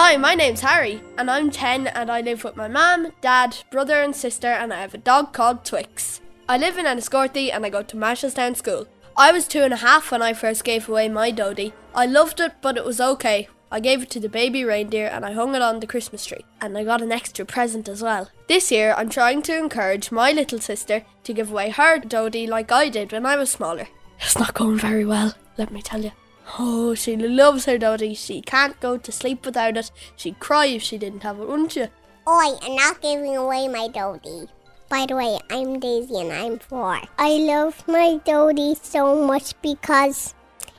Hi, 0.00 0.16
my 0.16 0.36
name's 0.36 0.60
Harry, 0.60 1.02
and 1.18 1.28
I'm 1.28 1.50
10 1.50 1.88
and 1.88 2.08
I 2.08 2.20
live 2.20 2.44
with 2.44 2.54
my 2.54 2.68
mum, 2.68 3.10
dad, 3.20 3.56
brother, 3.68 4.00
and 4.00 4.14
sister, 4.14 4.46
and 4.46 4.72
I 4.72 4.80
have 4.80 4.94
a 4.94 4.98
dog 4.98 5.32
called 5.32 5.64
Twix. 5.64 6.20
I 6.48 6.56
live 6.56 6.78
in 6.78 6.86
Enniscorthy 6.86 7.50
and 7.52 7.66
I 7.66 7.68
go 7.68 7.82
to 7.82 7.96
Marshalstown 7.96 8.54
School. 8.54 8.86
I 9.16 9.32
was 9.32 9.48
two 9.48 9.62
and 9.62 9.74
a 9.74 9.78
half 9.78 10.12
when 10.12 10.22
I 10.22 10.34
first 10.34 10.62
gave 10.62 10.88
away 10.88 11.08
my 11.08 11.32
Dodie. 11.32 11.72
I 11.96 12.06
loved 12.06 12.38
it, 12.38 12.52
but 12.62 12.76
it 12.76 12.84
was 12.84 13.00
okay. 13.00 13.48
I 13.72 13.80
gave 13.80 14.04
it 14.04 14.10
to 14.10 14.20
the 14.20 14.28
baby 14.28 14.62
reindeer 14.62 15.08
and 15.08 15.24
I 15.24 15.32
hung 15.32 15.56
it 15.56 15.62
on 15.62 15.80
the 15.80 15.86
Christmas 15.88 16.24
tree, 16.24 16.44
and 16.60 16.78
I 16.78 16.84
got 16.84 17.02
an 17.02 17.10
extra 17.10 17.44
present 17.44 17.88
as 17.88 18.00
well. 18.00 18.30
This 18.46 18.70
year, 18.70 18.94
I'm 18.96 19.08
trying 19.08 19.42
to 19.42 19.58
encourage 19.58 20.12
my 20.12 20.30
little 20.30 20.60
sister 20.60 21.04
to 21.24 21.32
give 21.32 21.50
away 21.50 21.70
her 21.70 21.98
Dodie 21.98 22.46
like 22.46 22.70
I 22.70 22.88
did 22.88 23.10
when 23.10 23.26
I 23.26 23.34
was 23.34 23.50
smaller. 23.50 23.88
It's 24.20 24.38
not 24.38 24.54
going 24.54 24.78
very 24.78 25.04
well, 25.04 25.34
let 25.56 25.72
me 25.72 25.82
tell 25.82 26.04
you. 26.04 26.12
Oh, 26.56 26.94
she 26.94 27.16
loves 27.16 27.66
her 27.66 27.78
Dodie. 27.78 28.14
She 28.14 28.40
can't 28.40 28.78
go 28.80 28.96
to 28.96 29.12
sleep 29.12 29.44
without 29.44 29.76
it. 29.76 29.90
She'd 30.16 30.38
cry 30.38 30.66
if 30.66 30.82
she 30.82 30.96
didn't 30.96 31.22
have 31.22 31.40
it, 31.40 31.48
wouldn't 31.48 31.76
you? 31.76 31.88
Oi, 32.26 32.56
I'm 32.62 32.76
not 32.76 33.00
giving 33.02 33.36
away 33.36 33.68
my 33.68 33.88
Dodie. 33.88 34.48
By 34.88 35.04
the 35.06 35.16
way, 35.16 35.38
I'm 35.50 35.78
Daisy 35.78 36.20
and 36.20 36.32
I'm 36.32 36.58
four. 36.58 37.00
I 37.18 37.30
love 37.38 37.86
my 37.86 38.18
Dodie 38.24 38.76
so 38.80 39.22
much 39.26 39.52
because 39.60 40.34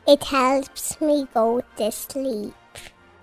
it 0.07 0.23
helps 0.23 0.99
me 0.99 1.27
go 1.33 1.61
to 1.77 1.91
sleep. 1.91 2.55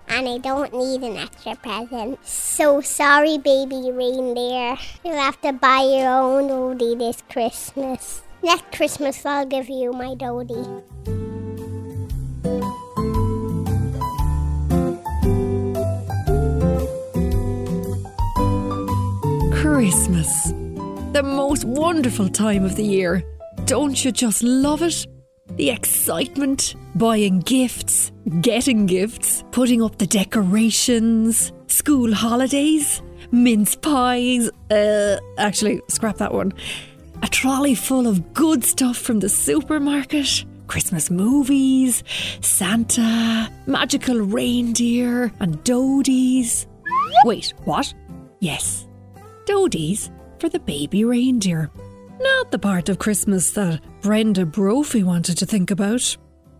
And 0.07 0.29
I 0.29 0.37
don't 0.37 0.73
need 0.73 1.01
an 1.01 1.17
extra 1.17 1.55
present. 1.55 2.25
So 2.25 2.79
sorry, 2.79 3.37
baby 3.37 3.91
reindeer. 3.91 4.77
You'll 5.03 5.19
have 5.19 5.41
to 5.41 5.51
buy 5.51 5.81
your 5.81 6.09
own 6.09 6.47
Dodie 6.47 6.95
this 6.95 7.21
Christmas. 7.29 8.21
Next 8.41 8.71
Christmas, 8.71 9.25
I'll 9.25 9.45
give 9.45 9.67
you 9.67 9.91
my 9.91 10.15
Dodie. 10.15 11.26
Christmas. 19.77 20.45
The 21.13 21.21
most 21.23 21.63
wonderful 21.63 22.29
time 22.29 22.65
of 22.65 22.75
the 22.75 22.83
year. 22.83 23.23
Don't 23.65 24.03
you 24.03 24.11
just 24.11 24.41
love 24.41 24.81
it? 24.81 25.05
The 25.57 25.69
excitement, 25.69 26.73
buying 26.95 27.41
gifts, 27.41 28.11
getting 28.41 28.87
gifts, 28.87 29.43
putting 29.51 29.83
up 29.83 29.99
the 29.99 30.07
decorations, 30.07 31.51
school 31.67 32.11
holidays, 32.11 33.03
mince 33.29 33.75
pies. 33.75 34.49
Uh, 34.71 35.17
actually, 35.37 35.79
scrap 35.89 36.17
that 36.17 36.33
one. 36.33 36.53
A 37.21 37.27
trolley 37.27 37.75
full 37.75 38.07
of 38.07 38.33
good 38.33 38.63
stuff 38.63 38.97
from 38.97 39.19
the 39.19 39.29
supermarket. 39.29 40.43
Christmas 40.65 41.11
movies, 41.11 42.03
Santa, 42.41 43.51
magical 43.67 44.17
reindeer, 44.21 45.31
and 45.39 45.63
Dodies. 45.63 46.65
Wait, 47.25 47.53
what? 47.65 47.93
Yes, 48.39 48.86
Dodies 49.47 50.11
for 50.39 50.49
the 50.49 50.59
baby 50.59 51.05
reindeer. 51.05 51.71
Not 52.19 52.51
the 52.51 52.59
part 52.59 52.89
of 52.89 52.99
Christmas 52.99 53.51
that 53.51 53.79
Brenda 54.01 54.45
Brophy 54.45 55.03
wanted 55.03 55.37
to 55.37 55.45
think 55.45 55.71
about. 55.71 56.17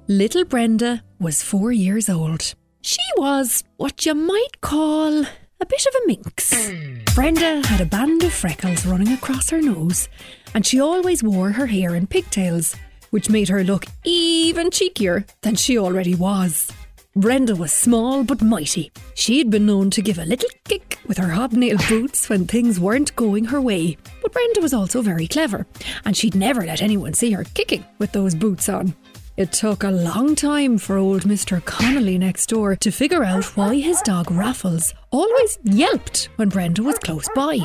Little 0.08 0.46
Brenda 0.46 1.04
was 1.20 1.44
four 1.44 1.74
years 1.74 2.08
old. 2.08 2.56
She 2.84 3.02
was 3.18 3.66
what 3.76 4.06
you 4.06 4.16
might 4.16 4.62
call 4.62 5.20
a 5.20 5.66
bit 5.66 5.86
of 5.86 5.96
a 5.96 6.08
minx. 6.08 6.72
Brenda 7.14 7.68
had 7.68 7.82
a 7.82 7.86
band 7.86 8.24
of 8.24 8.32
freckles 8.32 8.86
running 8.86 9.12
across 9.12 9.50
her 9.50 9.62
nose, 9.62 10.08
and 10.54 10.66
she 10.66 10.80
always 10.80 11.22
wore 11.22 11.52
her 11.52 11.66
hair 11.66 11.94
in 11.94 12.08
pigtails, 12.08 12.74
which 13.10 13.30
made 13.30 13.50
her 13.50 13.66
look 13.66 13.86
even 14.06 14.70
cheekier 14.70 15.28
than 15.42 15.56
she 15.56 15.78
already 15.78 16.16
was. 16.16 16.72
Brenda 17.18 17.56
was 17.56 17.74
small 17.74 18.24
but 18.24 18.44
mighty. 18.44 18.92
She'd 19.16 19.50
been 19.50 19.66
known 19.66 19.90
to 19.90 20.04
give 20.04 20.20
a 20.20 20.26
little 20.26 20.52
kick 20.66 21.00
with 21.08 21.18
her 21.18 21.30
hobnail 21.30 21.78
boots 21.90 22.30
when 22.30 22.46
things 22.46 22.80
weren't 22.80 23.16
going 23.16 23.46
her 23.46 23.60
way. 23.60 23.98
But 24.22 24.34
Brenda 24.34 24.62
was 24.62 24.72
also 24.72 25.02
very 25.02 25.26
clever, 25.26 25.66
and 26.06 26.16
she'd 26.16 26.36
never 26.36 26.64
let 26.64 26.84
anyone 26.84 27.16
see 27.16 27.32
her 27.32 27.44
kicking 27.56 27.84
with 27.98 28.12
those 28.12 28.36
boots 28.36 28.70
on. 28.70 28.94
It 29.36 29.52
took 29.52 29.84
a 29.84 29.90
long 29.90 30.36
time 30.36 30.78
for 30.78 30.98
old 30.98 31.24
Mr. 31.24 31.64
Connolly 31.66 32.20
next 32.20 32.50
door 32.50 32.76
to 32.76 32.92
figure 32.92 33.24
out 33.24 33.46
why 33.58 33.80
his 33.80 34.00
dog 34.02 34.30
Raffles 34.30 34.94
always 35.10 35.58
yelped 35.64 36.30
when 36.36 36.50
Brenda 36.50 36.84
was 36.84 37.00
close 37.00 37.28
by. 37.34 37.60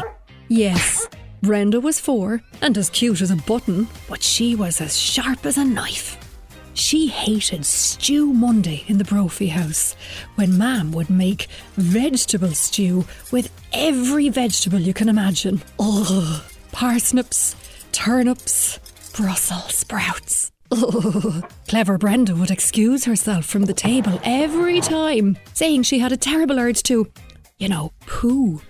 Yes, 0.48 1.06
Brenda 1.42 1.78
was 1.78 2.00
four 2.00 2.40
and 2.62 2.78
as 2.78 2.88
cute 2.88 3.20
as 3.20 3.30
a 3.30 3.36
button, 3.36 3.86
but 4.08 4.22
she 4.22 4.54
was 4.54 4.80
as 4.80 4.98
sharp 4.98 5.44
as 5.44 5.58
a 5.58 5.64
knife. 5.64 6.16
She 6.74 7.08
hated 7.08 7.66
Stew 7.66 8.32
Monday 8.32 8.84
in 8.86 8.98
the 8.98 9.04
Brophy 9.04 9.48
house 9.48 9.94
when 10.36 10.56
Mam 10.56 10.92
would 10.92 11.10
make 11.10 11.48
vegetable 11.76 12.52
stew 12.52 13.04
with 13.30 13.50
every 13.72 14.28
vegetable 14.30 14.78
you 14.78 14.94
can 14.94 15.08
imagine. 15.08 15.62
Ugh. 15.78 16.42
Parsnips, 16.72 17.54
turnips, 17.92 18.78
Brussels 19.14 19.74
sprouts. 19.74 20.50
Ugh. 20.70 21.44
Clever 21.68 21.98
Brenda 21.98 22.34
would 22.34 22.50
excuse 22.50 23.04
herself 23.04 23.44
from 23.44 23.66
the 23.66 23.74
table 23.74 24.18
every 24.24 24.80
time, 24.80 25.36
saying 25.52 25.82
she 25.82 25.98
had 25.98 26.12
a 26.12 26.16
terrible 26.16 26.58
urge 26.58 26.82
to, 26.84 27.06
you 27.58 27.68
know, 27.68 27.92
poo. 28.06 28.62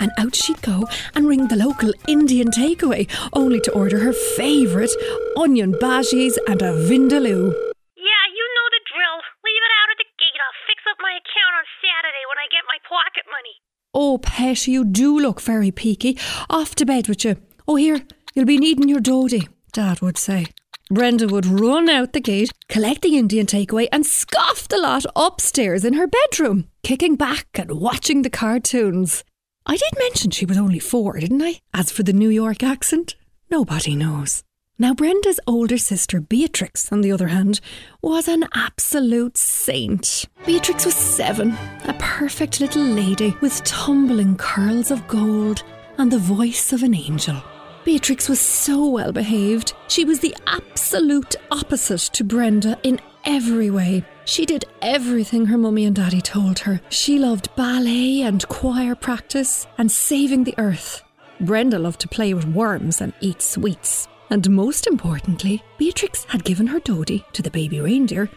And 0.00 0.10
out 0.18 0.34
she'd 0.34 0.62
go 0.62 0.88
and 1.14 1.28
ring 1.28 1.48
the 1.48 1.56
local 1.56 1.92
Indian 2.08 2.48
takeaway, 2.50 3.08
only 3.32 3.60
to 3.60 3.72
order 3.72 3.98
her 4.00 4.12
favourite 4.12 4.90
onion 5.36 5.74
bhajis 5.74 6.36
and 6.48 6.62
a 6.62 6.72
vindaloo. 6.72 7.52
Yeah, 7.96 8.24
you 8.32 8.44
know 8.56 8.68
the 8.72 8.82
drill. 8.88 9.18
Leave 9.44 9.64
it 9.66 9.76
out 9.78 9.92
at 9.92 9.98
the 9.98 10.10
gate. 10.18 10.40
I'll 10.40 10.60
fix 10.66 10.82
up 10.90 10.96
my 11.00 11.12
account 11.12 11.54
on 11.54 11.66
Saturday 11.84 12.24
when 12.28 12.38
I 12.40 12.48
get 12.50 12.64
my 12.66 12.78
pocket 12.88 13.24
money. 13.30 13.60
Oh, 13.92 14.18
Pet, 14.18 14.66
you 14.66 14.84
do 14.84 15.18
look 15.18 15.40
very 15.40 15.70
peaky. 15.70 16.18
Off 16.48 16.74
to 16.76 16.86
bed 16.86 17.06
with 17.08 17.24
you. 17.24 17.36
Oh, 17.68 17.76
here, 17.76 18.00
you'll 18.34 18.46
be 18.46 18.58
needing 18.58 18.88
your 18.88 19.00
dodie, 19.00 19.48
Dad 19.72 20.00
would 20.00 20.16
say. 20.16 20.46
Brenda 20.92 21.28
would 21.28 21.46
run 21.46 21.88
out 21.88 22.12
the 22.12 22.20
gate, 22.20 22.52
collect 22.68 23.02
the 23.02 23.16
Indian 23.16 23.46
takeaway, 23.46 23.86
and 23.92 24.04
scoff 24.04 24.66
the 24.66 24.78
lot 24.78 25.04
upstairs 25.14 25.84
in 25.84 25.92
her 25.94 26.08
bedroom, 26.08 26.66
kicking 26.82 27.14
back 27.14 27.46
and 27.54 27.80
watching 27.80 28.22
the 28.22 28.30
cartoons. 28.30 29.22
I 29.70 29.76
did 29.76 30.00
mention 30.00 30.32
she 30.32 30.46
was 30.46 30.58
only 30.58 30.80
four, 30.80 31.16
didn't 31.20 31.42
I? 31.42 31.60
As 31.72 31.92
for 31.92 32.02
the 32.02 32.12
New 32.12 32.28
York 32.28 32.64
accent, 32.64 33.14
nobody 33.52 33.94
knows. 33.94 34.42
Now, 34.80 34.94
Brenda's 34.94 35.38
older 35.46 35.78
sister, 35.78 36.20
Beatrix, 36.20 36.90
on 36.90 37.02
the 37.02 37.12
other 37.12 37.28
hand, 37.28 37.60
was 38.02 38.26
an 38.26 38.48
absolute 38.52 39.38
saint. 39.38 40.24
Beatrix 40.44 40.84
was 40.84 40.96
seven, 40.96 41.56
a 41.84 41.94
perfect 42.00 42.60
little 42.60 42.82
lady 42.82 43.36
with 43.40 43.62
tumbling 43.62 44.36
curls 44.36 44.90
of 44.90 45.06
gold 45.06 45.62
and 45.98 46.10
the 46.10 46.18
voice 46.18 46.72
of 46.72 46.82
an 46.82 46.92
angel. 46.92 47.40
Beatrix 47.84 48.28
was 48.28 48.40
so 48.40 48.88
well 48.88 49.12
behaved. 49.12 49.74
She 49.86 50.04
was 50.04 50.18
the 50.18 50.34
absolute 50.48 51.36
opposite 51.52 52.10
to 52.14 52.24
Brenda 52.24 52.76
in 52.82 53.00
every 53.24 53.70
way. 53.70 54.04
She 54.30 54.46
did 54.46 54.64
everything 54.80 55.46
her 55.46 55.58
mummy 55.58 55.84
and 55.86 55.96
daddy 55.96 56.20
told 56.20 56.60
her. 56.60 56.80
She 56.88 57.18
loved 57.18 57.52
ballet 57.56 58.22
and 58.22 58.46
choir 58.46 58.94
practice 58.94 59.66
and 59.76 59.90
saving 59.90 60.44
the 60.44 60.54
earth. 60.56 61.02
Brenda 61.40 61.80
loved 61.80 62.00
to 62.02 62.08
play 62.08 62.32
with 62.32 62.44
worms 62.44 63.00
and 63.00 63.12
eat 63.20 63.42
sweets. 63.42 64.06
And 64.30 64.48
most 64.48 64.86
importantly, 64.86 65.64
Beatrix 65.78 66.26
had 66.28 66.44
given 66.44 66.68
her 66.68 66.78
Dodie 66.78 67.24
to 67.32 67.42
the 67.42 67.50
baby 67.50 67.80
reindeer 67.80 68.30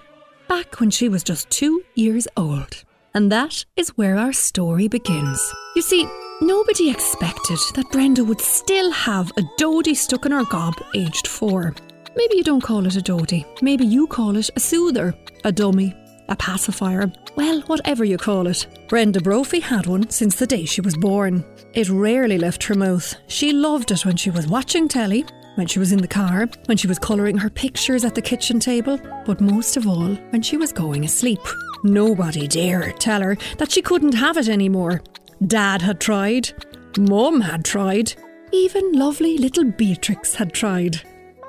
back 0.47 0.79
when 0.79 0.89
she 0.89 1.09
was 1.09 1.23
just 1.23 1.51
two 1.51 1.83
years 1.93 2.27
old. 2.35 2.83
And 3.13 3.31
that 3.31 3.63
is 3.77 3.89
where 3.89 4.17
our 4.17 4.33
story 4.33 4.87
begins. 4.87 5.39
You 5.75 5.83
see, 5.83 6.07
nobody 6.41 6.89
expected 6.89 7.59
that 7.75 7.91
Brenda 7.91 8.23
would 8.23 8.41
still 8.41 8.89
have 8.89 9.31
a 9.37 9.43
Dodie 9.59 9.93
stuck 9.93 10.25
in 10.25 10.31
her 10.31 10.43
gob 10.45 10.73
aged 10.95 11.27
four. 11.27 11.75
Maybe 12.15 12.37
you 12.37 12.43
don't 12.43 12.61
call 12.61 12.85
it 12.85 12.95
a 12.95 13.01
Dodie. 13.01 13.45
Maybe 13.61 13.85
you 13.85 14.07
call 14.07 14.37
it 14.37 14.49
a 14.55 14.59
soother, 14.59 15.15
a 15.43 15.51
dummy, 15.51 15.95
a 16.29 16.35
pacifier. 16.35 17.11
Well, 17.35 17.61
whatever 17.61 18.03
you 18.03 18.17
call 18.17 18.47
it. 18.47 18.67
Brenda 18.87 19.19
Brophy 19.19 19.59
had 19.59 19.87
one 19.87 20.09
since 20.09 20.35
the 20.35 20.47
day 20.47 20.65
she 20.65 20.81
was 20.81 20.95
born. 20.95 21.43
It 21.73 21.89
rarely 21.89 22.37
left 22.37 22.63
her 22.65 22.75
mouth. 22.75 23.15
She 23.27 23.51
loved 23.51 23.91
it 23.91 24.05
when 24.05 24.17
she 24.17 24.29
was 24.29 24.47
watching 24.47 24.87
telly, 24.87 25.25
when 25.55 25.67
she 25.67 25.79
was 25.79 25.91
in 25.91 26.01
the 26.01 26.07
car, 26.07 26.47
when 26.65 26.77
she 26.77 26.87
was 26.87 26.99
colouring 26.99 27.37
her 27.37 27.49
pictures 27.49 28.05
at 28.05 28.15
the 28.15 28.21
kitchen 28.21 28.59
table, 28.59 28.99
but 29.25 29.41
most 29.41 29.77
of 29.77 29.87
all, 29.87 30.15
when 30.29 30.41
she 30.41 30.57
was 30.57 30.71
going 30.71 31.05
asleep. 31.05 31.41
Nobody 31.83 32.47
dare 32.47 32.91
tell 32.93 33.21
her 33.21 33.37
that 33.57 33.71
she 33.71 33.81
couldn't 33.81 34.13
have 34.13 34.37
it 34.37 34.49
anymore. 34.49 35.01
Dad 35.45 35.81
had 35.81 35.99
tried, 35.99 36.51
Mum 36.97 37.41
had 37.41 37.65
tried, 37.65 38.13
even 38.51 38.93
lovely 38.93 39.37
little 39.37 39.65
Beatrix 39.65 40.35
had 40.35 40.53
tried. 40.53 41.01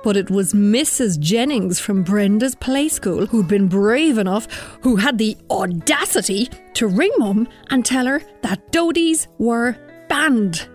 But 0.05 0.19
it 0.19 0.31
was 0.31 0.53
Mrs. 0.53 1.19
Jennings 1.19 1.81
from 1.81 2.03
Brenda's 2.03 2.55
play 2.55 2.89
school 2.89 3.25
who'd 3.27 3.49
been 3.49 3.69
brave 3.69 4.19
enough, 4.19 4.47
who 4.83 4.97
had 4.97 5.17
the 5.17 5.37
audacity 5.51 6.51
to 6.75 6.87
ring 6.87 7.13
Mum 7.17 7.49
and 7.71 7.85
tell 7.85 8.07
her 8.07 8.23
that 8.43 8.71
Dodies 8.71 9.27
were 9.39 9.77
banned. 10.11 10.69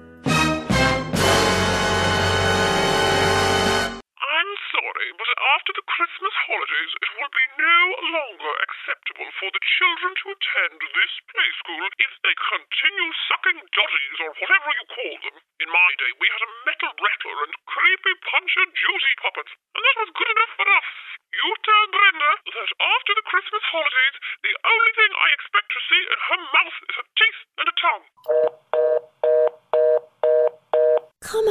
After 5.59 5.75
the 5.75 5.91
Christmas 5.91 6.35
holidays, 6.47 6.91
it 7.03 7.11
will 7.19 7.33
be 7.35 7.47
no 7.59 7.79
longer 8.15 8.53
acceptable 8.63 9.27
for 9.44 9.51
the 9.51 9.59
children 9.75 10.15
to 10.15 10.31
attend 10.31 10.79
this 10.79 11.13
play 11.35 11.50
school 11.59 11.83
if 12.00 12.13
they 12.23 12.31
continue 12.47 13.11
sucking 13.27 13.59
doddies 13.75 14.17
or 14.23 14.31
whatever 14.39 14.69
you 14.71 14.85
call 14.88 15.15
them. 15.19 15.35
In 15.59 15.67
my 15.67 15.89
day, 16.00 16.15
we 16.15 16.31
had 16.31 16.47
a 16.47 16.56
metal 16.63 16.95
rattler 16.95 17.44
and 17.44 17.59
creepy 17.67 18.15
Punch 18.23 18.53
and 18.56 18.71
Judy 18.71 19.13
puppets, 19.19 19.51
and 19.75 19.83
that 19.83 20.00
was 20.00 20.15
good 20.15 20.31
enough 20.31 20.53
for 20.56 20.67
us. 20.79 20.89
You 21.27 21.47
tell 21.59 21.85
Brenda 21.91 22.31
that 22.55 22.71
after 22.79 23.12
the 23.19 23.27
Christmas 23.27 23.63
holidays, 23.67 24.15
the 24.39 24.55
only 24.63 24.91
thing 24.95 25.12
I 25.12 25.27
expect 25.35 25.67
to 25.75 25.81
see 25.91 26.01
in 26.07 26.19
her 26.23 26.39
mouth 26.55 26.77
is 26.88 26.97
a 27.03 27.05
teeth 27.19 27.39
and 27.59 27.67
a 27.67 27.75
tongue. 27.83 28.99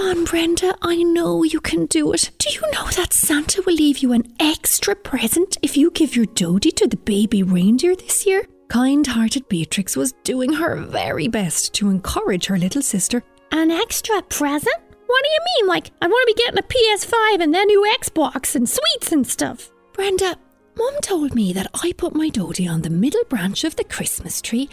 On, 0.09 0.25
Brenda, 0.25 0.75
I 0.81 1.03
know 1.03 1.43
you 1.43 1.61
can 1.61 1.85
do 1.85 2.15
it. 2.15 2.31
Do 2.39 2.49
you 2.49 2.63
know 2.73 2.87
that 2.97 3.13
Santa 3.13 3.61
will 3.67 3.75
leave 3.75 3.99
you 3.99 4.13
an 4.15 4.25
extra 4.41 4.97
present 4.97 5.59
if 5.61 5.77
you 5.77 5.91
give 5.91 6.17
your 6.17 6.25
Dodie 6.25 6.73
to 6.73 6.87
the 6.87 6.97
baby 6.97 7.43
reindeer 7.43 7.95
this 7.95 8.25
year? 8.25 8.49
Kind 8.69 9.07
hearted 9.07 9.47
Beatrix 9.51 9.99
was 9.99 10.15
doing 10.25 10.51
her 10.55 10.77
very 10.77 11.29
best 11.29 11.75
to 11.75 11.91
encourage 11.91 12.47
her 12.47 12.57
little 12.57 12.81
sister. 12.81 13.23
An 13.53 13.71
extra 13.71 14.23
present? 14.23 14.79
What 15.07 15.25
do 15.25 15.31
you 15.31 15.41
mean? 15.59 15.69
Like, 15.69 15.91
I 16.01 16.07
want 16.07 16.27
to 16.27 16.35
be 16.35 16.43
getting 16.43 16.59
a 16.59 16.63
PS5 16.63 17.43
and 17.43 17.53
then 17.53 17.67
new 17.67 17.95
Xbox 18.01 18.55
and 18.55 18.67
sweets 18.67 19.13
and 19.13 19.27
stuff. 19.27 19.71
Brenda, 19.93 20.39
Mum 20.75 20.95
told 21.03 21.35
me 21.35 21.53
that 21.53 21.71
I 21.83 21.93
put 21.93 22.15
my 22.15 22.31
Dodie 22.31 22.67
on 22.67 22.81
the 22.81 22.89
middle 22.89 23.25
branch 23.29 23.63
of 23.63 23.77
the 23.77 23.85
Christmas 23.85 24.41
tree, 24.41 24.71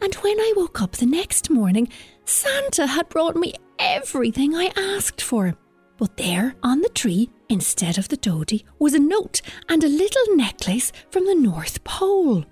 and 0.00 0.14
when 0.14 0.40
I 0.40 0.54
woke 0.56 0.80
up 0.80 0.92
the 0.92 1.04
next 1.04 1.50
morning, 1.50 1.90
Santa 2.24 2.86
had 2.86 3.10
brought 3.10 3.36
me 3.36 3.52
everything 3.78 4.54
I 4.54 4.72
asked 4.76 5.20
for. 5.20 5.54
But 5.96 6.16
there 6.16 6.54
on 6.62 6.80
the 6.80 6.88
tree, 6.90 7.30
instead 7.48 7.98
of 7.98 8.08
the 8.08 8.16
Dodie, 8.16 8.64
was 8.78 8.94
a 8.94 8.98
note 8.98 9.40
and 9.68 9.82
a 9.82 9.88
little 9.88 10.36
necklace 10.36 10.92
from 11.10 11.26
the 11.26 11.34
North 11.34 11.82
Pole. 11.84 12.44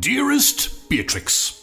Dearest 0.00 0.88
Beatrix, 0.88 1.58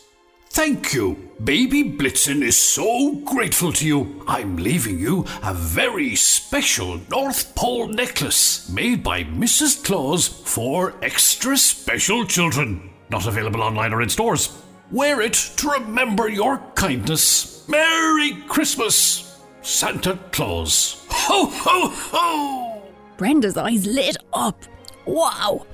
Thank 0.55 0.93
you. 0.93 1.17
Baby 1.43 1.83
Blitzen 1.83 2.41
is 2.41 2.55
so 2.55 3.15
grateful 3.25 3.73
to 3.73 3.85
you. 3.85 4.23
I'm 4.25 4.55
leaving 4.55 4.97
you 4.97 5.25
a 5.43 5.53
very 5.53 6.15
special 6.15 7.01
North 7.11 7.53
Pole 7.55 7.89
necklace 7.89 8.69
made 8.69 9.03
by 9.03 9.25
Mrs. 9.25 9.83
Claus 9.83 10.29
for 10.29 10.93
extra 11.01 11.57
special 11.57 12.23
children. 12.23 12.89
Not 13.09 13.27
available 13.27 13.61
online 13.61 13.91
or 13.91 14.01
in 14.01 14.07
stores. 14.07 14.57
Wear 14.91 15.21
it 15.21 15.33
to 15.57 15.69
remember 15.69 16.29
your 16.29 16.59
kindness. 16.75 17.67
Merry 17.67 18.33
Christmas, 18.47 19.41
Santa 19.61 20.19
Claus. 20.31 21.05
Ho, 21.09 21.47
ho, 21.47 21.89
ho! 21.89 22.83
Brenda's 23.17 23.57
eyes 23.57 23.87
lit 23.87 24.17
up. 24.33 24.61
Wow! 25.05 25.65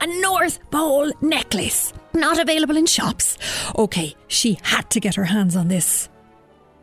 A 0.00 0.06
North 0.20 0.58
Pole 0.70 1.12
necklace. 1.20 1.92
Not 2.14 2.38
available 2.38 2.76
in 2.76 2.86
shops. 2.86 3.38
Okay, 3.76 4.14
she 4.28 4.58
had 4.62 4.88
to 4.90 5.00
get 5.00 5.16
her 5.16 5.24
hands 5.24 5.56
on 5.56 5.68
this. 5.68 6.08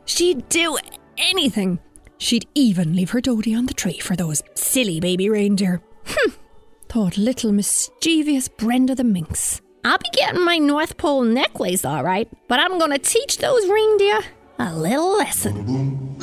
She'd 0.06 0.48
do 0.50 0.78
anything. 1.18 1.80
She'd 2.18 2.48
even 2.54 2.94
leave 2.96 3.12
her 3.12 3.22
Dodie 3.22 3.56
on 3.56 3.66
the 3.66 3.74
tree 3.74 4.00
for 4.00 4.16
those 4.16 4.44
silly 4.56 5.00
baby 5.00 5.30
reindeer. 5.30 5.82
Hm, 6.06 6.34
thought 6.90 7.18
little 7.18 7.52
mischievous 7.52 8.48
Brenda 8.50 8.94
the 8.94 9.04
Minx. 9.04 9.62
I'll 9.84 9.98
be 9.98 10.10
getting 10.14 10.44
my 10.44 10.58
North 10.58 10.98
Pole 10.98 11.24
necklace, 11.24 11.86
all 11.86 12.04
right, 12.04 12.28
but 12.48 12.60
I'm 12.60 12.80
to 12.80 12.98
teach 12.98 13.38
those 13.38 13.68
reindeer 13.68 14.20
a 14.60 14.76
little 14.76 15.18
lesson. 15.18 16.18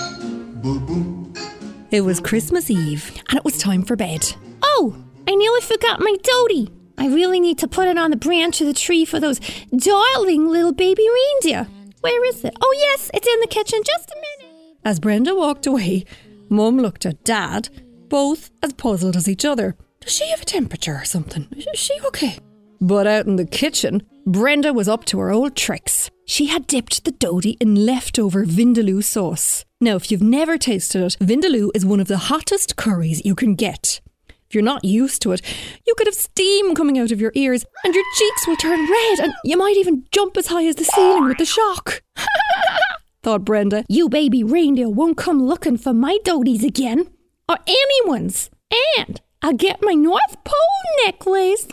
It 1.91 2.03
was 2.03 2.21
Christmas 2.21 2.71
Eve, 2.71 3.13
and 3.29 3.39
it 3.39 3.45
was 3.45 3.59
time 3.59 3.83
for 3.85 3.97
bed. 3.97 4.35
Oh, 4.63 4.97
I 5.29 5.35
nearly 5.35 5.61
forgot 5.61 6.01
my 6.01 6.17
Dodie. 6.23 6.71
I 6.99 7.07
really 7.07 7.41
need 7.41 7.59
to 7.59 7.69
put 7.69 7.89
it 7.89 7.99
on 7.99 8.11
the 8.11 8.17
branch 8.17 8.61
of 8.61 8.67
the 8.67 8.75
tree 8.75 9.05
for 9.05 9.21
those 9.21 9.41
darling 9.77 10.49
little 10.49 10.73
baby 10.73 11.07
reindeer. 11.09 11.69
Where 12.01 12.25
is 12.27 12.45
it? 12.45 12.55
Oh, 12.61 12.75
yes, 12.77 13.11
it's 13.15 13.27
in 13.27 13.41
the 13.41 13.47
kitchen. 13.47 13.81
Just 13.85 14.11
a 14.11 14.15
minute. 14.15 14.77
As 14.85 15.01
Brenda 15.01 15.35
walked 15.35 15.67
away, 15.67 16.05
Mum 16.49 16.79
looked 16.79 17.07
at 17.07 17.25
Dad, 17.25 17.69
both 18.09 18.51
as 18.63 18.73
puzzled 18.75 19.17
as 19.17 19.29
each 19.29 19.45
other. 19.45 19.77
Does 20.01 20.13
she 20.13 20.29
have 20.31 20.43
a 20.43 20.45
temperature 20.45 20.97
or 20.97 21.05
something? 21.05 21.49
Is 21.53 21.79
she 21.79 21.99
okay? 22.07 22.39
But 22.85 23.07
out 23.07 23.25
in 23.25 23.37
the 23.37 23.47
kitchen, 23.47 24.03
Brenda 24.27 24.75
was 24.75 24.89
up 24.89 25.07
to 25.07 25.19
her 25.21 25.31
old 25.31 25.57
tricks. 25.57 26.11
She 26.27 26.47
had 26.49 26.67
dipped 26.67 27.07
the 27.07 27.13
Dodie 27.13 27.57
in 27.59 27.87
leftover 27.87 28.45
Vindaloo 28.45 29.03
sauce. 29.03 29.65
Now, 29.81 29.97
if 29.97 30.11
you've 30.11 30.23
never 30.23 30.59
tasted 30.59 31.03
it, 31.03 31.17
Vindaloo 31.19 31.71
is 31.75 31.87
one 31.87 31.99
of 31.99 32.09
the 32.09 32.19
hottest 32.19 32.77
curries 32.77 33.25
you 33.25 33.35
can 33.35 33.55
get. 33.55 34.03
If 34.29 34.55
you're 34.55 34.63
not 34.63 34.85
used 34.85 35.23
to 35.23 35.33
it, 35.33 35.41
you 35.87 35.95
could 35.97 36.07
have 36.07 36.15
steam 36.15 36.75
coming 36.75 36.99
out 36.99 37.11
of 37.11 37.23
your 37.23 37.33
ears 37.35 37.65
and 37.85 37.95
your 37.95 38.05
cheeks 38.17 38.47
will 38.47 38.57
turn 38.57 38.81
red 38.81 39.19
and 39.19 39.33
you 39.47 39.57
might 39.57 39.79
even 39.79 40.05
jump 40.13 40.37
as 40.37 40.49
high 40.49 40.67
as 40.67 40.77
the 40.77 40.85
ceiling 40.85 41.25
with 41.25 41.39
the 41.39 41.47
shock. 41.47 42.03
Thought 43.23 43.47
Brenda. 43.47 43.87
You 43.89 44.11
baby 44.11 44.45
reindeer 44.45 44.91
won't 44.91 45.17
come 45.17 45.43
looking 45.43 45.79
for 45.79 45.95
my 45.95 46.19
Dodies 46.23 46.63
again, 46.63 47.09
or 47.49 47.57
anyone's. 47.67 48.51
And 48.99 49.23
I'll 49.41 49.55
get 49.55 49.79
my 49.81 49.95
North 49.95 50.37
Pole 50.45 51.07
necklace. 51.07 51.67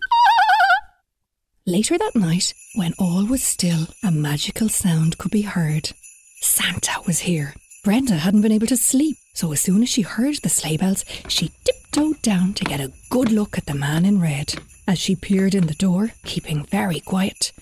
Later 1.72 1.98
that 1.98 2.18
night, 2.18 2.54
when 2.76 2.94
all 3.00 3.26
was 3.26 3.42
still, 3.42 3.88
a 4.04 4.12
magical 4.12 4.68
sound 4.68 5.18
could 5.18 5.32
be 5.32 5.44
heard. 5.44 5.94
Santa 6.42 7.00
was 7.08 7.20
here. 7.20 7.54
Brenda 7.86 8.16
hadn't 8.16 8.42
been 8.42 8.52
able 8.52 8.68
to 8.68 8.76
sleep, 8.76 9.16
so 9.34 9.54
as 9.54 9.62
soon 9.62 9.82
as 9.82 9.88
she 9.88 10.02
heard 10.02 10.36
the 10.44 10.50
sleigh 10.50 10.76
bells, 10.76 11.06
she 11.30 11.54
tiptoed 11.64 12.22
down 12.22 12.54
to 12.56 12.66
get 12.66 12.82
a 12.82 12.92
good 13.10 13.32
look 13.32 13.58
at 13.58 13.68
the 13.68 13.74
man 13.74 14.04
in 14.04 14.20
red. 14.20 14.54
As 14.86 15.00
she 15.00 15.16
peered 15.16 15.56
in 15.56 15.68
the 15.68 15.74
door, 15.74 16.12
keeping 16.26 16.66
very 16.66 17.00
quiet, 17.00 17.54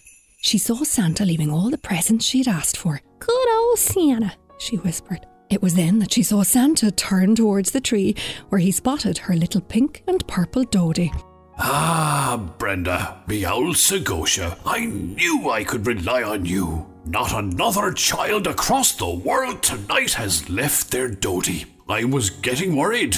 she 0.42 0.58
saw 0.58 0.84
Santa 0.84 1.24
leaving 1.24 1.52
all 1.52 1.70
the 1.70 1.78
presents 1.78 2.26
she'd 2.26 2.48
asked 2.48 2.78
for. 2.78 3.02
Good 3.20 3.50
old 3.60 3.78
Santa. 3.78 4.34
She 4.58 4.78
whispered. 4.78 5.24
It 5.52 5.62
was 5.62 5.76
then 5.76 6.00
that 6.00 6.14
she 6.14 6.24
saw 6.24 6.42
Santa 6.42 6.90
turn 6.90 7.36
towards 7.36 7.70
the 7.70 7.80
tree 7.80 8.16
where 8.50 8.60
he 8.60 8.72
spotted 8.72 9.20
her 9.20 9.36
little 9.36 9.62
pink 9.62 10.02
and 10.08 10.28
purple 10.28 10.64
Dodie. 10.64 11.12
Ah, 11.62 12.42
Brenda, 12.58 13.22
me 13.28 13.46
old 13.46 13.76
Segotia, 13.76 14.58
I 14.66 14.86
knew 14.86 15.50
I 15.50 15.66
could 15.66 15.86
rely 15.86 16.24
on 16.24 16.46
you. 16.46 16.88
Not 17.06 17.34
another 17.34 17.92
child 17.92 18.48
across 18.48 18.94
the 18.94 19.10
world 19.10 19.62
tonight 19.62 20.14
has 20.14 20.50
left 20.50 20.90
their 20.90 21.10
Dodie. 21.10 21.66
I 21.90 22.06
was 22.06 22.30
getting 22.30 22.78
worried. 22.78 23.18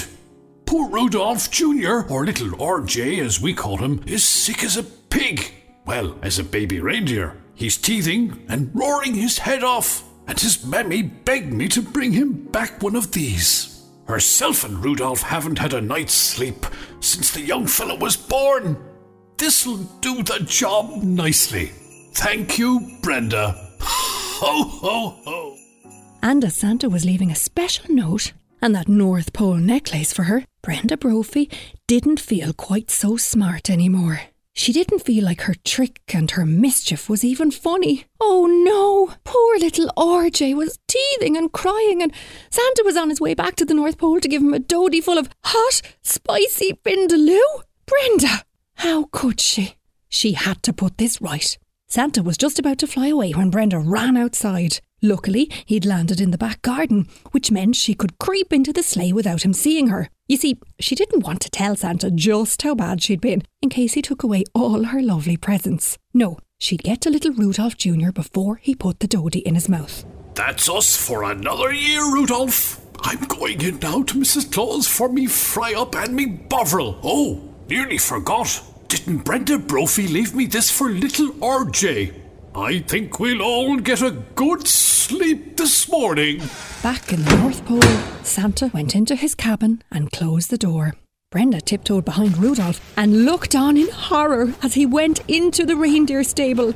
Poor 0.66 0.88
Rudolph 0.88 1.52
Jr., 1.52 2.00
or 2.10 2.24
little 2.24 2.50
RJ 2.58 3.20
as 3.24 3.40
we 3.40 3.54
call 3.54 3.76
him, 3.76 4.02
is 4.06 4.24
sick 4.24 4.64
as 4.64 4.76
a 4.76 4.82
pig. 4.82 5.52
Well, 5.86 6.18
as 6.22 6.40
a 6.40 6.44
baby 6.44 6.80
reindeer. 6.80 7.36
He's 7.54 7.76
teething 7.76 8.44
and 8.48 8.72
roaring 8.74 9.14
his 9.14 9.38
head 9.38 9.62
off, 9.62 10.02
and 10.26 10.40
his 10.40 10.64
mammy 10.66 11.02
begged 11.02 11.52
me 11.52 11.68
to 11.68 11.80
bring 11.80 12.10
him 12.10 12.32
back 12.32 12.82
one 12.82 12.96
of 12.96 13.12
these. 13.12 13.71
Herself 14.06 14.64
and 14.64 14.84
Rudolph 14.84 15.22
haven't 15.22 15.58
had 15.58 15.74
a 15.74 15.80
night's 15.80 16.14
sleep 16.14 16.66
since 17.00 17.30
the 17.30 17.40
young 17.40 17.66
fellow 17.66 17.96
was 17.96 18.16
born. 18.16 18.76
This'll 19.38 19.78
do 20.00 20.22
the 20.22 20.40
job 20.44 21.02
nicely. 21.02 21.72
Thank 22.12 22.58
you, 22.58 22.98
Brenda. 23.02 23.54
Ho, 23.80 24.64
ho, 24.64 25.16
ho. 25.24 25.56
And 26.20 26.44
as 26.44 26.56
Santa 26.56 26.88
was 26.88 27.04
leaving 27.04 27.30
a 27.30 27.36
special 27.36 27.86
note 27.88 28.32
and 28.60 28.74
that 28.74 28.88
North 28.88 29.32
Pole 29.32 29.54
necklace 29.54 30.12
for 30.12 30.24
her, 30.24 30.44
Brenda 30.62 30.96
Brophy 30.96 31.48
didn't 31.86 32.20
feel 32.20 32.52
quite 32.52 32.90
so 32.90 33.16
smart 33.16 33.70
anymore. 33.70 34.22
She 34.54 34.72
didn't 34.72 35.00
feel 35.00 35.24
like 35.24 35.42
her 35.42 35.54
trick 35.64 36.00
and 36.12 36.30
her 36.32 36.44
mischief 36.44 37.08
was 37.08 37.24
even 37.24 37.50
funny. 37.50 38.04
Oh 38.20 38.46
no! 38.46 39.14
Poor 39.24 39.58
little 39.58 39.90
RJ 39.96 40.54
was 40.54 40.78
teething 40.86 41.36
and 41.36 41.50
crying, 41.50 42.02
and 42.02 42.12
Santa 42.50 42.82
was 42.84 42.96
on 42.96 43.08
his 43.08 43.20
way 43.20 43.34
back 43.34 43.56
to 43.56 43.64
the 43.64 43.74
North 43.74 43.98
Pole 43.98 44.20
to 44.20 44.28
give 44.28 44.42
him 44.42 44.54
a 44.54 44.58
dodie 44.58 45.00
full 45.00 45.18
of 45.18 45.30
hot, 45.44 45.80
spicy 46.02 46.78
vindaloo. 46.84 47.40
Brenda! 47.86 48.44
How 48.76 49.04
could 49.10 49.40
she? 49.40 49.76
She 50.08 50.32
had 50.32 50.62
to 50.64 50.72
put 50.72 50.98
this 50.98 51.20
right. 51.22 51.56
Santa 51.92 52.22
was 52.22 52.38
just 52.38 52.58
about 52.58 52.78
to 52.78 52.86
fly 52.86 53.08
away 53.08 53.32
when 53.32 53.50
Brenda 53.50 53.78
ran 53.78 54.16
outside. 54.16 54.80
Luckily, 55.02 55.50
he'd 55.66 55.84
landed 55.84 56.22
in 56.22 56.30
the 56.30 56.38
back 56.38 56.62
garden, 56.62 57.06
which 57.32 57.50
meant 57.50 57.76
she 57.76 57.92
could 57.92 58.18
creep 58.18 58.50
into 58.50 58.72
the 58.72 58.82
sleigh 58.82 59.12
without 59.12 59.44
him 59.44 59.52
seeing 59.52 59.88
her. 59.88 60.08
You 60.26 60.38
see, 60.38 60.58
she 60.80 60.94
didn't 60.94 61.22
want 61.22 61.42
to 61.42 61.50
tell 61.50 61.76
Santa 61.76 62.10
just 62.10 62.62
how 62.62 62.74
bad 62.74 63.02
she'd 63.02 63.20
been, 63.20 63.42
in 63.60 63.68
case 63.68 63.92
he 63.92 64.00
took 64.00 64.22
away 64.22 64.44
all 64.54 64.84
her 64.84 65.02
lovely 65.02 65.36
presents. 65.36 65.98
No, 66.14 66.38
she'd 66.58 66.82
get 66.82 67.02
to 67.02 67.10
little 67.10 67.34
Rudolph 67.34 67.76
Jr. 67.76 68.10
before 68.10 68.56
he 68.56 68.74
put 68.74 69.00
the 69.00 69.06
Dodie 69.06 69.40
in 69.40 69.54
his 69.54 69.68
mouth. 69.68 70.06
That's 70.32 70.70
us 70.70 70.96
for 70.96 71.24
another 71.24 71.74
year, 71.74 72.10
Rudolph. 72.10 72.80
I'm 73.02 73.20
going 73.24 73.60
in 73.60 73.80
now 73.80 74.02
to 74.04 74.14
Mrs. 74.14 74.50
Claus 74.50 74.88
for 74.88 75.12
me 75.12 75.26
fry 75.26 75.74
up 75.74 75.94
and 75.94 76.16
me 76.16 76.24
bovril. 76.24 76.98
Oh, 77.02 77.52
nearly 77.68 77.98
forgot. 77.98 78.62
Didn't 78.92 79.24
Brenda 79.24 79.56
Brophy 79.56 80.06
leave 80.06 80.34
me 80.34 80.44
this 80.44 80.70
for 80.70 80.90
little 80.90 81.30
RJ? 81.40 82.12
I 82.54 82.80
think 82.80 83.18
we'll 83.18 83.40
all 83.40 83.78
get 83.78 84.02
a 84.02 84.10
good 84.10 84.68
sleep 84.68 85.56
this 85.56 85.90
morning. 85.90 86.42
Back 86.82 87.10
in 87.10 87.24
the 87.24 87.36
North 87.38 87.64
Pole, 87.64 87.80
Santa 88.22 88.70
went 88.74 88.94
into 88.94 89.14
his 89.16 89.34
cabin 89.34 89.82
and 89.90 90.12
closed 90.12 90.50
the 90.50 90.58
door. 90.58 90.92
Brenda 91.30 91.62
tiptoed 91.62 92.04
behind 92.04 92.36
Rudolph 92.36 92.82
and 92.94 93.24
looked 93.24 93.54
on 93.54 93.78
in 93.78 93.88
horror 93.88 94.52
as 94.62 94.74
he 94.74 94.84
went 94.84 95.20
into 95.26 95.64
the 95.64 95.74
reindeer 95.74 96.22
stable. 96.22 96.74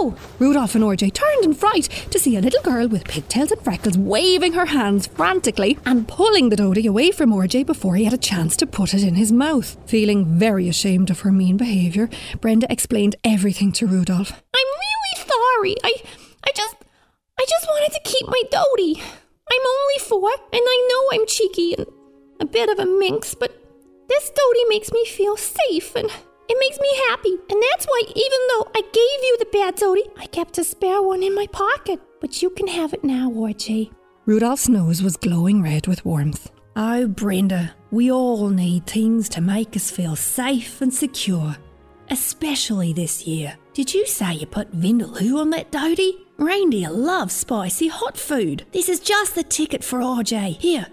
No! 0.00 0.10
no! 0.10 0.16
Rudolph 0.38 0.74
and 0.74 0.84
RJ 0.84 1.12
turned 1.12 1.44
in 1.44 1.54
fright 1.54 1.84
to 2.10 2.18
see 2.18 2.36
a 2.36 2.40
little 2.40 2.62
girl 2.62 2.88
with 2.88 3.04
pigtails 3.04 3.52
and 3.52 3.60
freckles 3.62 3.98
waving 3.98 4.54
her 4.54 4.66
hands 4.66 5.06
frantically 5.06 5.78
and 5.84 6.08
pulling 6.08 6.48
the 6.48 6.56
dodie 6.56 6.86
away 6.86 7.10
from 7.10 7.32
RJ 7.32 7.66
before 7.66 7.96
he 7.96 8.04
had 8.04 8.14
a 8.14 8.18
chance 8.18 8.56
to 8.56 8.66
put 8.66 8.94
it 8.94 9.02
in 9.02 9.14
his 9.14 9.30
mouth. 9.30 9.76
Feeling 9.86 10.24
very 10.24 10.68
ashamed 10.68 11.10
of 11.10 11.20
her 11.20 11.32
mean 11.32 11.56
behaviour, 11.56 12.08
Brenda 12.40 12.66
explained 12.70 13.16
everything 13.24 13.72
to 13.72 13.86
Rudolph. 13.86 14.32
I'm 14.32 14.66
really 14.66 15.28
sorry. 15.28 15.76
I 15.84 15.92
I 16.46 16.52
just 16.54 16.76
I 17.38 17.44
just 17.48 17.66
wanted 17.66 17.92
to 17.92 18.10
keep 18.10 18.26
my 18.26 18.42
dodie. 18.50 19.02
I'm 19.52 19.66
only 19.66 19.98
four, 20.00 20.30
and 20.52 20.62
I 20.64 20.88
know 20.88 21.20
I'm 21.20 21.26
cheeky 21.26 21.74
and 21.74 21.86
a 22.40 22.46
bit 22.46 22.70
of 22.70 22.78
a 22.78 22.86
minx, 22.86 23.34
but 23.34 23.52
this 24.08 24.30
dodie 24.30 24.68
makes 24.68 24.92
me 24.92 25.04
feel 25.04 25.36
safe 25.36 25.94
and 25.94 26.10
it 26.50 26.58
makes 26.58 26.80
me 26.80 26.88
happy. 27.08 27.30
And 27.48 27.62
that's 27.70 27.86
why, 27.86 28.02
even 28.08 28.38
though 28.48 28.68
I 28.74 28.80
gave 28.80 29.20
you 29.22 29.36
the 29.38 29.48
bad 29.52 29.76
dodie, 29.76 30.10
I 30.18 30.26
kept 30.26 30.58
a 30.58 30.64
spare 30.64 31.00
one 31.00 31.22
in 31.22 31.34
my 31.34 31.46
pocket. 31.46 32.00
But 32.20 32.42
you 32.42 32.50
can 32.50 32.66
have 32.66 32.92
it 32.92 33.04
now, 33.04 33.30
RJ. 33.30 33.92
Rudolph's 34.26 34.68
nose 34.68 35.02
was 35.02 35.16
glowing 35.16 35.62
red 35.62 35.86
with 35.86 36.04
warmth. 36.04 36.50
Oh, 36.76 37.06
Brenda, 37.06 37.74
we 37.90 38.10
all 38.10 38.48
need 38.48 38.86
things 38.86 39.28
to 39.30 39.40
make 39.40 39.76
us 39.76 39.90
feel 39.90 40.16
safe 40.16 40.80
and 40.80 40.92
secure. 40.92 41.56
Especially 42.10 42.92
this 42.92 43.26
year. 43.26 43.56
Did 43.72 43.94
you 43.94 44.04
say 44.06 44.34
you 44.34 44.46
put 44.46 44.72
Vindaloo 44.72 45.38
on 45.38 45.50
that 45.50 45.70
dodie? 45.70 46.26
Reindeer 46.38 46.90
love 46.90 47.30
spicy 47.30 47.86
hot 47.86 48.16
food. 48.16 48.66
This 48.72 48.88
is 48.88 48.98
just 48.98 49.36
the 49.36 49.44
ticket 49.44 49.84
for 49.84 50.00
RJ. 50.00 50.58
Here, 50.60 50.86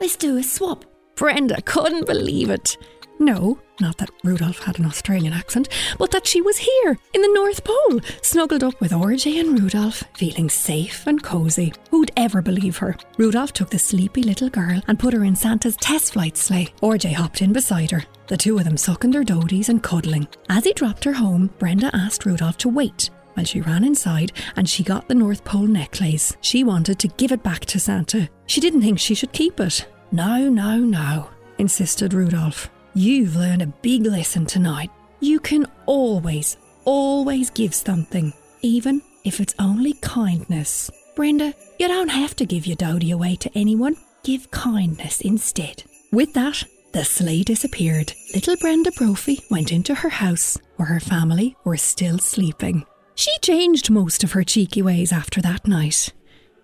let's 0.00 0.16
do 0.16 0.38
a 0.38 0.42
swap. 0.42 0.84
Brenda 1.14 1.62
couldn't 1.62 2.06
believe 2.06 2.50
it. 2.50 2.76
No, 3.18 3.58
not 3.80 3.96
that 3.98 4.10
Rudolph 4.22 4.58
had 4.58 4.78
an 4.78 4.86
Australian 4.86 5.32
accent, 5.32 5.68
but 5.98 6.10
that 6.10 6.26
she 6.26 6.40
was 6.40 6.58
here 6.58 6.98
in 7.12 7.22
the 7.22 7.32
North 7.34 7.62
Pole, 7.64 8.00
snuggled 8.22 8.64
up 8.64 8.80
with 8.80 8.92
RJ 8.92 9.40
and 9.40 9.60
Rudolph, 9.60 10.02
feeling 10.14 10.50
safe 10.50 11.06
and 11.06 11.22
cosy. 11.22 11.72
Who'd 11.90 12.10
ever 12.16 12.42
believe 12.42 12.76
her? 12.78 12.96
Rudolph 13.16 13.52
took 13.52 13.70
the 13.70 13.78
sleepy 13.78 14.22
little 14.22 14.50
girl 14.50 14.80
and 14.88 14.98
put 14.98 15.14
her 15.14 15.24
in 15.24 15.36
Santa's 15.36 15.76
test 15.76 16.12
flight 16.14 16.36
sleigh. 16.36 16.72
RJ 16.82 17.14
hopped 17.14 17.40
in 17.40 17.52
beside 17.52 17.90
her, 17.92 18.04
the 18.26 18.36
two 18.36 18.58
of 18.58 18.64
them 18.64 18.76
sucking 18.76 19.12
their 19.12 19.24
dodies 19.24 19.68
and 19.68 19.82
cuddling. 19.82 20.26
As 20.48 20.64
he 20.64 20.72
dropped 20.72 21.04
her 21.04 21.12
home, 21.12 21.50
Brenda 21.58 21.90
asked 21.94 22.26
Rudolph 22.26 22.58
to 22.58 22.68
wait 22.68 23.10
while 23.34 23.46
she 23.46 23.60
ran 23.60 23.84
inside 23.84 24.32
and 24.56 24.68
she 24.68 24.82
got 24.82 25.08
the 25.08 25.14
North 25.14 25.44
Pole 25.44 25.66
necklace. 25.66 26.36
She 26.40 26.64
wanted 26.64 26.98
to 27.00 27.08
give 27.08 27.32
it 27.32 27.42
back 27.42 27.64
to 27.66 27.80
Santa. 27.80 28.28
She 28.46 28.60
didn't 28.60 28.82
think 28.82 28.98
she 28.98 29.14
should 29.14 29.32
keep 29.32 29.60
it. 29.60 29.86
No, 30.12 30.48
no, 30.48 30.78
no, 30.78 31.30
insisted 31.58 32.14
Rudolph. 32.14 32.70
You've 32.96 33.34
learned 33.34 33.60
a 33.60 33.66
big 33.66 34.06
lesson 34.06 34.46
tonight. 34.46 34.88
You 35.18 35.40
can 35.40 35.66
always, 35.86 36.56
always 36.84 37.50
give 37.50 37.74
something, 37.74 38.32
even 38.62 39.02
if 39.24 39.40
it's 39.40 39.56
only 39.58 39.94
kindness. 39.94 40.92
Brenda, 41.16 41.54
you 41.80 41.88
don't 41.88 42.08
have 42.08 42.36
to 42.36 42.46
give 42.46 42.68
your 42.68 42.76
dodie 42.76 43.10
away 43.10 43.34
to 43.34 43.50
anyone. 43.56 43.96
Give 44.22 44.48
kindness 44.52 45.22
instead. 45.22 45.82
With 46.12 46.34
that, 46.34 46.62
the 46.92 47.04
sleigh 47.04 47.42
disappeared. 47.42 48.12
Little 48.32 48.56
Brenda 48.58 48.92
Brophy 48.92 49.42
went 49.50 49.72
into 49.72 49.96
her 49.96 50.10
house, 50.10 50.56
where 50.76 50.86
her 50.86 51.00
family 51.00 51.56
were 51.64 51.76
still 51.76 52.20
sleeping. 52.20 52.86
She 53.16 53.36
changed 53.42 53.90
most 53.90 54.22
of 54.22 54.32
her 54.32 54.44
cheeky 54.44 54.82
ways 54.82 55.12
after 55.12 55.42
that 55.42 55.66
night. 55.66 56.12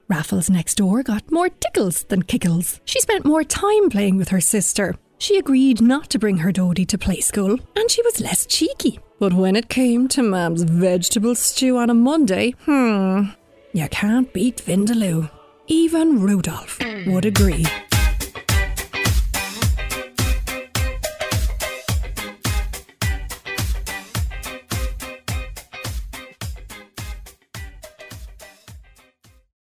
Raffles 0.06 0.48
next 0.48 0.76
door 0.76 1.02
got 1.02 1.32
more 1.32 1.48
tickles 1.48 2.04
than 2.04 2.22
kickles. 2.22 2.80
She 2.84 3.00
spent 3.00 3.24
more 3.24 3.42
time 3.42 3.90
playing 3.90 4.16
with 4.16 4.28
her 4.28 4.40
sister. 4.40 4.94
She 5.20 5.36
agreed 5.36 5.82
not 5.82 6.08
to 6.10 6.18
bring 6.18 6.38
her 6.38 6.50
dodie 6.50 6.86
to 6.86 6.96
play 6.96 7.20
school, 7.20 7.58
and 7.76 7.90
she 7.90 8.00
was 8.02 8.20
less 8.20 8.46
cheeky. 8.46 8.98
But 9.18 9.34
when 9.34 9.54
it 9.54 9.68
came 9.68 10.08
to 10.08 10.22
Mam's 10.22 10.62
vegetable 10.62 11.34
stew 11.34 11.76
on 11.76 11.90
a 11.90 11.94
Monday, 11.94 12.54
hmm, 12.64 13.24
you 13.74 13.86
can't 13.90 14.32
beat 14.32 14.62
Vindaloo. 14.64 15.30
Even 15.66 16.22
Rudolph 16.22 16.78
would 17.06 17.26
agree. 17.26 17.66